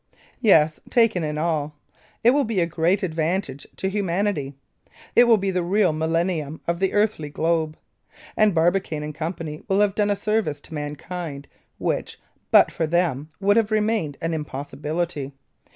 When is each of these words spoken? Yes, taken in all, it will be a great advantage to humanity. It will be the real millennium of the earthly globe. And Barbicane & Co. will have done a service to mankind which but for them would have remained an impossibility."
Yes, 0.41 0.79
taken 0.89 1.23
in 1.23 1.37
all, 1.37 1.75
it 2.23 2.31
will 2.31 2.43
be 2.43 2.59
a 2.59 2.65
great 2.65 3.03
advantage 3.03 3.67
to 3.75 3.87
humanity. 3.87 4.55
It 5.15 5.25
will 5.25 5.37
be 5.37 5.51
the 5.51 5.61
real 5.61 5.93
millennium 5.93 6.59
of 6.67 6.79
the 6.79 6.93
earthly 6.93 7.29
globe. 7.29 7.77
And 8.35 8.55
Barbicane 8.55 9.13
& 9.13 9.13
Co. 9.13 9.35
will 9.67 9.79
have 9.81 9.93
done 9.93 10.09
a 10.09 10.15
service 10.15 10.59
to 10.61 10.73
mankind 10.73 11.47
which 11.77 12.19
but 12.49 12.71
for 12.71 12.87
them 12.87 13.29
would 13.39 13.57
have 13.57 13.69
remained 13.69 14.17
an 14.23 14.33
impossibility." 14.33 15.33